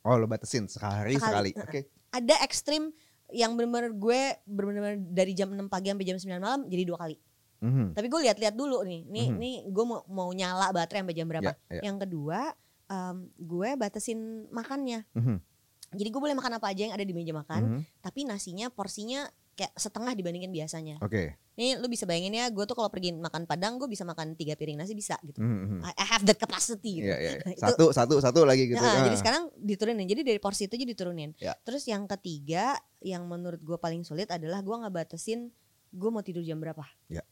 Oh 0.00 0.16
lo 0.16 0.24
batasin 0.24 0.64
sekali 0.66 1.14
Sekali. 1.14 1.52
sekali. 1.52 1.60
Oke. 1.60 1.80
Ada 2.10 2.40
ekstrim 2.40 2.88
yang 3.28 3.52
benar-benar 3.54 3.92
gue 3.92 4.20
benar-benar 4.42 4.96
dari 5.06 5.36
jam 5.36 5.52
6 5.52 5.68
pagi 5.68 5.92
sampai 5.92 6.06
jam 6.06 6.16
9 6.16 6.40
malam 6.40 6.60
jadi 6.66 6.82
dua 6.82 6.96
kali. 6.98 7.16
Mhm. 7.58 7.92
Tapi 7.92 8.06
gue 8.06 8.20
lihat-lihat 8.24 8.54
dulu 8.54 8.82
nih, 8.82 9.02
nih, 9.04 9.26
Mhm. 9.28 9.38
nih 9.38 9.54
gue 9.66 9.84
mau 9.84 10.00
mau 10.06 10.30
nyala 10.30 10.70
baterai 10.70 11.02
sampai 11.02 11.16
jam 11.16 11.26
berapa. 11.26 11.52
Ya, 11.68 11.78
ya. 11.78 11.82
Yang 11.90 11.96
kedua, 12.06 12.40
em, 12.86 13.16
gue 13.34 13.68
batasin 13.74 14.18
makannya. 14.48 15.02
Mhm. 15.12 15.36
Jadi 15.88 16.08
gue 16.08 16.20
boleh 16.20 16.36
makan 16.36 16.52
apa 16.54 16.68
aja 16.68 16.84
yang 16.84 16.94
ada 16.94 17.02
di 17.02 17.12
meja 17.12 17.32
makan, 17.32 17.62
Mhm. 17.64 17.80
tapi 18.00 18.22
nasinya 18.22 18.68
porsinya 18.68 19.24
kayak 19.54 19.74
setengah 19.74 20.14
dibandingin 20.14 20.54
biasanya. 20.54 21.02
Oke. 21.02 21.34
Nih 21.58 21.74
lu 21.74 21.90
bisa 21.90 22.06
bayangin 22.06 22.30
ya, 22.30 22.46
gue 22.46 22.62
tuh 22.62 22.78
kalau 22.78 22.86
pergi 22.86 23.10
makan 23.10 23.42
padang, 23.42 23.74
gue 23.74 23.90
bisa 23.90 24.06
makan 24.06 24.38
tiga 24.38 24.54
piring 24.54 24.78
nasi 24.78 24.94
bisa 24.94 25.18
gitu. 25.26 25.42
Mhm, 25.42 25.82
mhm. 25.82 25.90
I 25.90 26.06
have 26.06 26.22
the 26.22 26.30
capacity. 26.32 27.02
Gitu. 27.02 27.10
Iya, 27.10 27.16
iya. 27.18 27.30
Itu- 27.58 27.58
Satu, 27.58 27.84
satu, 27.90 28.14
satu 28.22 28.46
lagi 28.46 28.70
gitu. 28.70 28.78
Nah, 28.78 29.02
Ah. 29.02 29.04
jadi 29.10 29.18
sekarang 29.18 29.50
diturunin. 29.58 30.06
Jadi 30.06 30.22
dari 30.22 30.38
porsi 30.38 30.70
itu 30.70 30.78
aja 30.78 30.86
diturunin. 30.86 31.34
Ya. 31.36 31.58
Terus 31.58 31.82
yang 31.84 32.06
ketiga, 32.06 32.78
yang 33.02 33.26
menurut 33.26 33.58
gue 33.58 33.74
paling 33.74 34.06
sulit 34.06 34.30
adalah 34.30 34.62
gue 34.62 34.70
nggak 34.70 34.94
batasin 34.94 35.50
gue 35.88 36.10
mau 36.12 36.20
tidur 36.20 36.44
jam 36.44 36.60
berapa. 36.60 36.84
It's 37.08 37.24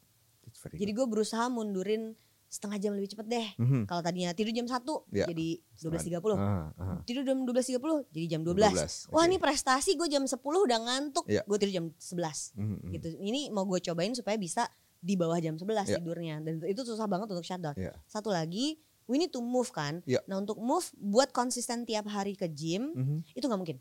very 0.69 0.79
Jadi 0.79 0.93
gue 0.93 1.07
berusaha 1.07 1.45
mundurin 1.47 2.15
setengah 2.47 2.79
jam 2.79 2.93
lebih 2.95 3.11
cepet 3.11 3.27
deh. 3.27 3.49
good. 3.53 3.67
Mhm. 3.67 3.83
Kalau 3.85 4.01
tadinya 4.01 4.31
tidur 4.31 4.51
jam 4.51 4.65
1 4.65 5.03
Ya. 5.11 5.27
jadi 5.27 5.49
12.30. 5.77 6.39
Ah, 6.39 6.71
ah. 6.73 6.99
Tidur 7.03 7.23
jam 7.23 7.43
12.30 7.43 8.07
jadi 8.09 8.27
jam 8.29 8.41
12. 8.41 8.71
12, 8.71 9.11
Wah 9.11 9.21
oke. 9.21 9.27
ini 9.27 9.37
prestasi 9.37 9.91
gue 9.93 10.07
jam 10.07 10.23
10 10.23 10.39
udah 10.39 10.79
ngantuk. 10.81 11.27
Iya. 11.27 11.43
Gue 11.43 11.57
tidur 11.57 11.75
jam 11.75 11.87
11 11.93 12.55
Mhm, 12.55 12.65
mhm. 12.81 12.91
gitu. 12.93 13.07
Ini 13.21 13.41
mau 13.51 13.65
gue 13.65 13.83
cobain 13.83 14.13
supaya 14.13 14.37
bisa 14.37 14.71
di 14.97 15.15
bawah 15.15 15.37
jam 15.37 15.55
11 15.55 15.87
Iya. 15.87 15.99
tidurnya. 15.99 16.37
Dan 16.41 16.63
itu 16.63 16.81
susah 16.83 17.05
banget 17.05 17.29
untuk 17.29 17.43
shutdown. 17.43 17.75
Iya. 17.75 17.93
Satu 18.07 18.31
lagi, 18.31 18.79
we 19.05 19.19
need 19.19 19.31
to 19.31 19.39
move 19.39 19.69
kan. 19.71 20.01
Iya. 20.03 20.23
Nah 20.25 20.39
untuk 20.39 20.57
move 20.57 20.87
buat 20.95 21.31
konsisten 21.31 21.83
tiap 21.83 22.07
hari 22.07 22.33
ke 22.33 22.47
gym 22.49 22.95
Mhm. 22.95 23.17
itu 23.33 23.43
nggak 23.45 23.61
mungkin 23.61 23.79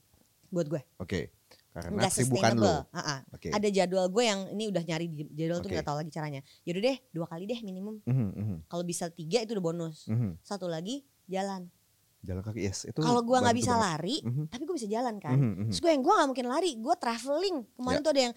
buat 0.48 0.66
gue. 0.66 0.82
Oke. 0.98 1.30
Karena 1.76 1.92
Nggak 1.92 2.12
kesibukan 2.16 2.52
sustainable. 2.56 2.80
Ah, 2.90 3.00
ah. 3.04 3.20
Oke. 3.30 3.48
Ada 3.52 3.68
jadwal 3.68 4.08
gue 4.08 4.24
yang 4.24 4.40
ini 4.50 4.64
udah 4.72 4.80
nyari 4.82 5.06
jadwal 5.30 5.60
tuh 5.60 5.68
Oke. 5.68 5.76
nggak 5.76 5.84
tahu 5.86 5.98
lagi 6.00 6.10
caranya. 6.10 6.40
Yaudah 6.64 6.82
deh 6.82 6.98
dua 7.12 7.26
kali 7.28 7.44
deh 7.44 7.60
minimum. 7.62 8.00
Mhm, 8.02 8.28
mhm, 8.32 8.58
Kalau 8.66 8.84
bisa 8.84 9.12
tiga 9.12 9.44
itu 9.44 9.52
udah 9.52 9.66
bonus. 9.66 10.08
mhm. 10.08 10.40
Satu 10.40 10.66
lagi 10.66 11.04
jalan. 11.28 11.68
Jalan 12.24 12.42
kaki 12.42 12.64
yes 12.64 12.88
itu. 12.88 12.98
Kalau 12.98 13.20
gue 13.22 13.36
nggak 13.36 13.54
bisa 13.54 13.76
banget. 13.76 13.86
lari, 13.86 14.16
Mhm, 14.24 14.44
tapi 14.48 14.64
gue 14.64 14.74
bisa 14.74 14.88
jalan 14.88 15.16
kan. 15.20 15.36
mhm, 15.36 15.52
mhm. 15.52 15.64
Terus 15.70 15.80
gue 15.80 15.92
yang 15.92 16.02
gue 16.02 16.14
gak 16.16 16.28
mungkin 16.28 16.48
lari, 16.48 16.72
gue 16.74 16.96
traveling. 16.96 17.58
Kemarin 17.76 18.00
Ya. 18.00 18.02
tuh 18.02 18.12
ada 18.12 18.22
yang 18.24 18.34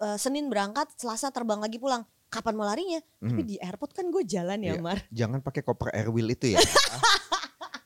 eh, 0.00 0.16
Senin 0.16 0.44
berangkat, 0.46 0.88
Selasa 0.94 1.28
terbang 1.28 1.56
lagi 1.56 1.76
pulang. 1.76 2.02
Kapan 2.26 2.54
mau 2.54 2.64
larinya? 2.64 2.98
Tapi 3.18 3.36
Mhm. 3.36 3.46
di 3.46 3.56
airport 3.56 3.92
kan 3.92 4.06
gue 4.06 4.22
jalan 4.24 4.58
ya, 4.58 4.72
Iya. 4.72 4.80
Mar. 4.80 4.98
Jangan 5.10 5.38
pakai 5.40 5.60
koper 5.60 5.88
air 5.90 6.08
wheel 6.08 6.26
itu 6.26 6.52
ya. 6.52 6.58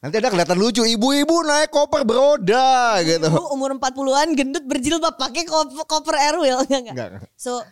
Nanti 0.04 0.20
ada 0.20 0.28
kelihatan 0.28 0.60
lucu 0.60 0.84
ibu-ibu 0.84 1.48
naik 1.48 1.72
koper 1.72 2.04
beroda 2.04 3.00
gitu. 3.00 3.24
Ibu 3.24 3.56
umur 3.56 3.72
40-an 3.80 4.36
gendut 4.36 4.68
berjilbab 4.68 5.16
pakai 5.16 5.48
koper, 5.48 5.80
koper 5.88 6.20
airwheel 6.20 6.60
enggak, 6.68 6.92
enggak. 6.92 6.96
Enggak. 7.08 7.32
So 7.40 7.64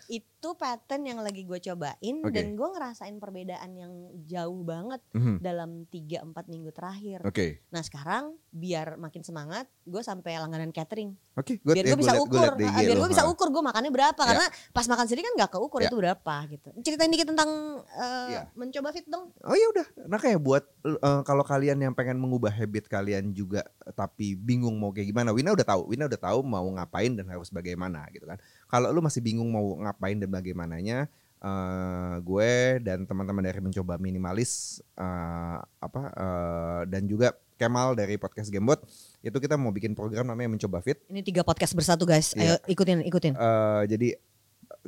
itu 0.42 0.58
pattern 0.58 1.06
yang 1.06 1.22
lagi 1.22 1.46
gue 1.46 1.54
cobain 1.54 2.16
Oke. 2.18 2.34
dan 2.34 2.58
gue 2.58 2.68
ngerasain 2.68 3.14
perbedaan 3.14 3.70
yang 3.72 3.92
jauh 4.26 4.66
banget 4.66 4.98
Mhm. 5.14 5.38
dalam 5.38 5.86
3-4 5.86 6.50
minggu 6.50 6.74
terakhir. 6.74 7.22
Oke. 7.22 7.62
Nah 7.70 7.78
sekarang 7.78 8.34
biar 8.50 8.98
makin 8.98 9.22
semangat 9.22 9.70
gue 9.80 10.02
sampai 10.02 10.34
langganan 10.36 10.74
catering. 10.74 11.14
Oke, 11.32 11.62
good. 11.62 11.78
biar 11.78 11.86
Ya, 11.86 11.90
gue 11.94 11.98
bisa 12.02 12.12
gua 12.12 12.18
liat- 12.18 12.26
gua 12.26 12.42
ukur, 12.42 12.52
liat 12.58 12.74
IG 12.74 12.82
biar 12.82 12.98
gue 12.98 13.10
bisa 13.14 13.24
ukur 13.24 13.48
gue 13.48 13.62
makannya 13.62 13.88
berapa 13.88 14.18
Ya. 14.18 14.28
karena 14.28 14.46
pas 14.68 14.84
makan 14.84 15.04
sendiri 15.06 15.22
kan 15.22 15.34
nggak 15.38 15.50
keukur 15.52 15.78
Ya. 15.78 15.86
itu 15.86 15.96
berapa 15.96 16.34
gitu. 16.48 16.68
Ceritain 16.82 17.08
dikit 17.08 17.28
tentang 17.28 17.50
eh, 17.86 18.28
Ya. 18.32 18.42
mencoba 18.52 18.90
fit 18.90 19.06
dong. 19.06 19.30
Oh 19.40 19.54
ya 19.54 19.66
udah, 19.70 19.86
nah 20.06 20.18
kayak 20.18 20.38
buat 20.38 20.66
eh, 20.82 21.20
kalau 21.22 21.40
kalian 21.40 21.78
yang 21.78 21.94
pengen 21.94 22.18
mengubah 22.18 22.50
habit 22.50 22.90
kalian 22.90 23.30
juga 23.30 23.62
eh, 23.62 23.94
tapi 23.94 24.34
bingung 24.34 24.74
mau 24.74 24.90
kayak 24.90 25.06
gimana, 25.06 25.30
Wina 25.30 25.54
udah 25.54 25.62
tahu, 25.64 25.86
Wina 25.88 26.04
udah 26.04 26.18
tahu 26.20 26.42
mau 26.42 26.66
ngapain 26.68 27.14
dan 27.14 27.30
harus 27.30 27.46
bagaimana 27.48 28.10
gitu 28.10 28.26
kan. 28.26 28.42
Kalau 28.72 28.88
lu 28.88 29.04
masih 29.04 29.20
bingung 29.20 29.52
mau 29.52 29.76
ngapain 29.84 30.16
dan 30.16 30.32
bagaimananya, 30.32 31.04
eh, 31.44 32.14
gue 32.24 32.52
dan 32.80 33.04
teman-teman 33.04 33.44
dari 33.44 33.60
mencoba 33.60 34.00
minimalis 34.00 34.80
eh, 34.96 35.58
apa 35.60 36.02
eh, 36.08 36.80
dan 36.88 37.04
juga 37.04 37.36
Kemal 37.60 37.94
dari 37.94 38.18
podcast 38.18 38.50
Gamebot 38.50 38.82
itu 39.22 39.36
kita 39.38 39.54
mau 39.54 39.70
bikin 39.70 39.94
program 39.94 40.26
namanya 40.26 40.56
mencoba 40.56 40.82
fit. 40.82 40.98
Ini 41.06 41.22
tiga 41.22 41.46
podcast 41.46 41.76
bersatu 41.76 42.02
guys. 42.02 42.34
Ayo 42.34 42.56
Iya. 42.58 42.64
ikutin 42.66 43.06
ikutin. 43.06 43.32
Eh, 43.38 43.82
jadi 43.86 44.08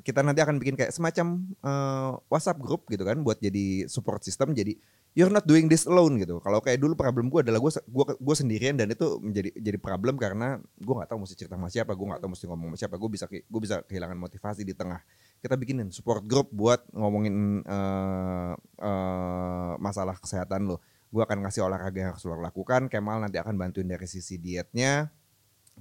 kita 0.03 0.27
nanti 0.27 0.43
akan 0.43 0.59
bikin 0.59 0.75
kayak 0.75 0.91
semacam 0.91 1.47
eh, 1.63 2.11
WhatsApp 2.27 2.59
group 2.59 2.91
gitu 2.91 3.07
kan 3.07 3.23
buat 3.23 3.39
jadi 3.39 3.87
support 3.87 4.27
system 4.27 4.51
jadi 4.51 4.75
you're 5.15 5.31
not 5.31 5.47
doing 5.47 5.71
this 5.71 5.87
alone 5.87 6.19
gitu. 6.19 6.43
Kalau 6.43 6.59
kayak 6.59 6.83
dulu 6.83 6.99
problem 6.99 7.31
gue 7.31 7.47
adalah 7.47 7.63
gue 7.63 7.73
gua 7.87 8.07
gue 8.19 8.35
sendirian 8.35 8.75
dan 8.75 8.91
itu 8.91 9.23
menjadi 9.23 9.55
jadi 9.55 9.79
problem 9.79 10.19
karena 10.19 10.59
gue 10.59 10.95
nggak 10.95 11.09
tahu 11.15 11.23
mesti 11.23 11.35
cerita 11.39 11.55
sama 11.55 11.71
siapa, 11.71 11.95
gue 11.95 12.07
nggak 12.11 12.21
tahu 12.21 12.31
mesti 12.35 12.45
ngomong 12.51 12.69
sama 12.75 12.79
siapa, 12.83 12.95
gue 12.99 13.11
bisa 13.15 13.25
gue 13.31 13.61
bisa 13.63 13.77
kehilangan 13.87 14.19
motivasi 14.19 14.67
di 14.67 14.75
tengah. 14.75 15.01
Kita 15.39 15.55
bikinin 15.55 15.95
support 15.95 16.27
group 16.27 16.51
buat 16.51 16.83
ngomongin 16.91 17.63
eh, 17.63 18.55
eh, 18.59 19.73
masalah 19.79 20.19
kesehatan 20.19 20.67
lo. 20.67 20.83
Gue 21.15 21.23
akan 21.23 21.47
ngasih 21.47 21.63
olahraga 21.63 21.95
yang 21.95 22.11
harus 22.11 22.27
lo 22.27 22.35
lakukan. 22.43 22.91
Kemal 22.91 23.23
nanti 23.23 23.39
akan 23.39 23.55
bantuin 23.55 23.87
dari 23.87 24.11
sisi 24.11 24.35
dietnya. 24.35 25.15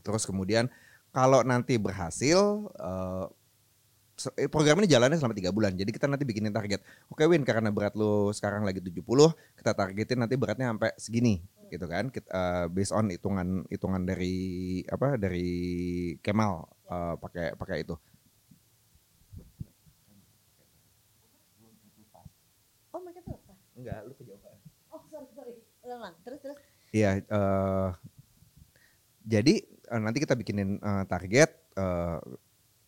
Terus 0.06 0.30
kemudian 0.30 0.70
kalau 1.10 1.42
nanti 1.42 1.82
berhasil 1.82 2.70
eh, 2.78 3.26
program 4.50 4.78
ini 4.82 4.88
jalannya 4.90 5.18
selama 5.18 5.36
tiga 5.36 5.50
bulan. 5.50 5.74
Jadi 5.74 5.90
kita 5.90 6.06
nanti 6.06 6.24
bikinin 6.24 6.54
target. 6.54 6.86
Oke 7.10 7.26
Win 7.26 7.42
karena 7.42 7.74
berat 7.74 7.98
lo 7.98 8.30
sekarang 8.30 8.62
lagi 8.62 8.80
70, 8.80 9.02
kita 9.58 9.72
targetin 9.74 10.18
nanti 10.22 10.36
beratnya 10.38 10.70
sampai 10.70 10.92
segini 11.02 11.42
gitu 11.74 11.86
kan. 11.90 12.14
Kita, 12.14 12.30
eh, 12.30 12.66
based 12.70 12.94
on 12.94 13.10
hitungan 13.10 13.66
hitungan 13.68 14.06
dari 14.06 14.82
apa 14.86 15.18
dari 15.18 15.50
Kemal 16.22 16.70
eh, 16.90 17.16
pakai 17.18 17.48
pakai 17.58 17.78
itu. 17.82 17.96
Oh 22.94 23.02
mereka 23.02 23.26
tuh 23.26 23.34
apa? 23.34 23.54
Enggak, 23.74 23.98
lu 24.06 24.14
kejauhan. 24.14 24.58
Oh 24.94 25.02
sorry 25.10 25.28
sorry. 25.34 25.54
Ulang 25.82 26.00
ulang. 26.06 26.16
Terus 26.22 26.40
terus. 26.46 26.60
Iya, 26.94 27.26
eh 27.26 27.90
jadi 29.26 29.54
eh, 29.66 30.02
nanti 30.04 30.22
kita 30.22 30.38
bikinin 30.38 30.78
eh, 30.78 31.04
target 31.10 31.50
eh 31.74 32.22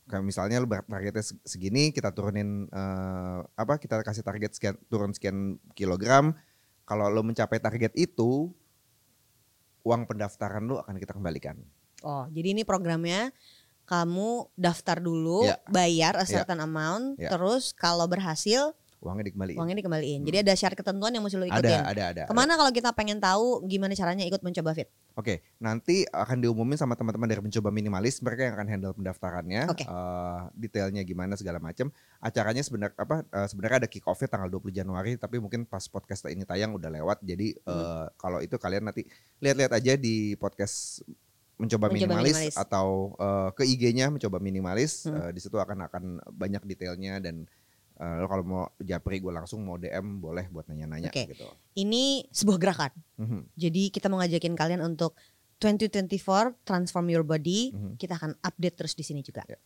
kayak 0.05 0.21
misalnya 0.21 0.57
lu 0.57 0.67
targetnya 0.67 1.21
se- 1.21 1.41
segini, 1.41 1.89
kita 1.89 2.09
turunin 2.09 2.65
eh, 2.67 3.39
apa? 3.43 3.75
Kita 3.75 3.99
kasih 3.99 4.21
target 4.21 4.53
sekian 4.53 4.75
turun 4.85 5.11
sekian 5.11 5.37
kilogram. 5.73 6.33
Kalau 6.83 7.09
lo 7.09 7.21
mencapai 7.21 7.57
target 7.57 7.93
itu, 7.95 8.53
uang 9.81 10.05
pendaftaran 10.05 10.61
lu 10.61 10.77
akan 10.77 10.95
kita 10.95 11.13
kembalikan. 11.13 11.57
Oh 12.01 12.25
jadi 12.27 12.53
ini 12.53 12.61
programnya 12.61 13.33
kamu 13.85 14.49
daftar 14.55 14.97
dulu, 14.97 15.45
Ya. 15.45 15.61
bayar 15.67 16.13
a 16.15 16.25
Ya. 16.25 16.41
certain 16.41 16.57
amount, 16.57 17.17
Ya. 17.17 17.29
terus 17.29 17.69
kalau 17.69 18.05
berhasil 18.05 18.73
Uangnya 18.97 19.29
dikembalikan. 19.29 19.61
uangnya 19.61 19.77
dikembaliin. 19.77 20.21
Jadi 20.21 20.37
Hmm. 20.39 20.45
ada 20.45 20.53
syarat 20.55 20.73
ketentuan 20.75 21.13
yang 21.13 21.21
mesti 21.21 21.37
lo 21.37 21.45
ada, 21.45 21.53
ikutin. 21.53 21.81
ada, 21.83 22.03
ada. 22.09 22.23
Ke 22.25 22.33
mana 22.33 22.57
kalau 22.57 22.69
kita 22.69 22.89
pengen 22.91 23.21
tahu 23.21 23.61
gimana 23.65 23.93
caranya 23.93 24.25
ikut 24.25 24.41
mencoba 24.41 24.73
fit? 24.73 24.89
Oke, 25.15 25.39
nanti 25.57 26.03
akan 26.05 26.43
diumumin 26.43 26.75
sama 26.75 26.99
teman-teman 26.99 27.23
dari 27.23 27.39
mencoba 27.39 27.71
minimalis, 27.71 28.19
mereka 28.19 28.43
yang 28.43 28.55
akan 28.59 28.67
handle 28.67 28.91
pendaftarannya, 28.91 29.63
Oke. 29.71 29.87
eh, 29.87 30.39
detailnya 30.59 31.07
gimana 31.07 31.39
segala 31.39 31.55
macam. 31.57 31.87
Acaranya 32.19 32.59
sebenarnya 32.59 32.99
apa? 32.99 33.23
eh, 33.23 33.47
sebenarnya 33.47 33.77
ada 33.79 33.89
kick 33.89 34.03
off-nya 34.03 34.27
tanggal 34.27 34.51
20 34.51 34.75
Januari, 34.75 35.15
tapi 35.15 35.39
mungkin 35.39 35.63
pas 35.63 35.87
podcast 35.87 36.27
ini 36.27 36.43
tayang 36.43 36.75
udah 36.75 36.91
lewat. 36.91 37.23
Jadi 37.23 37.55
Hmm. 37.63 37.71
eh, 37.71 38.05
kalau 38.19 38.43
itu 38.43 38.59
kalian 38.59 38.91
nanti 38.91 39.07
lihat-lihat 39.39 39.71
aja 39.71 39.95
di 39.95 40.35
podcast 40.35 40.99
mencoba, 41.55 41.87
Mencoba 41.87 41.95
minimalis, 42.19 42.35
Minimalis. 42.35 42.55
atau 42.59 43.15
eh, 43.15 43.49
ke 43.55 43.63
IG-nya 43.63 44.11
mencoba 44.11 44.37
minimalis. 44.37 45.07
Hmm. 45.07 45.15
Eh, 45.15 45.31
di 45.31 45.39
situ 45.39 45.55
akan 45.55 45.87
akan 45.87 46.03
banyak 46.27 46.59
detailnya 46.67 47.23
dan 47.23 47.47
eh, 47.95 48.15
lo 48.19 48.27
kalau 48.27 48.43
mau 48.43 48.63
japri 48.79 49.19
gue 49.23 49.31
langsung 49.31 49.63
mau 49.63 49.79
DM 49.79 50.19
boleh 50.19 50.47
buat 50.51 50.67
nanya-nanya 50.67 51.11
Oke. 51.11 51.31
gitu. 51.31 51.47
Ini 51.79 52.27
sebuah 52.31 52.57
gerakan. 52.59 52.91
Mhm. 53.19 53.39
Jadi 53.55 53.83
kita 53.91 54.11
mau 54.11 54.19
ngajakin 54.19 54.55
kalian 54.55 54.81
untuk 54.83 55.15
2024 55.59 56.59
transform 56.67 57.07
your 57.11 57.23
body. 57.23 57.71
Mhm. 57.71 57.91
Kita 57.95 58.19
akan 58.19 58.35
update 58.43 58.75
terus 58.75 58.93
di 58.93 59.03
sini 59.07 59.23
juga. 59.23 59.47
Ya. 59.47 59.59